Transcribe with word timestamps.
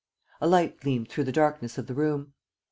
A 0.41 0.47
light 0.47 0.79
gleamed 0.79 1.09
through 1.09 1.25
the 1.25 1.31
darkness 1.31 1.77
of 1.77 1.85
the 1.85 1.93
room. 1.93 2.33